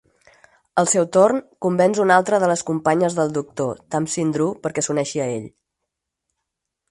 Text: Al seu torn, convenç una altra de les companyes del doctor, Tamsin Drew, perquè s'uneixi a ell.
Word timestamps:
Al 0.81 0.87
seu 0.93 1.03
torn, 1.17 1.41
convenç 1.65 1.99
una 2.05 2.15
altra 2.21 2.39
de 2.43 2.49
les 2.51 2.63
companyes 2.69 3.17
del 3.19 3.35
doctor, 3.37 3.83
Tamsin 3.95 4.31
Drew, 4.37 4.49
perquè 4.65 4.85
s'uneixi 4.87 5.21
a 5.27 5.27
ell. 5.35 5.47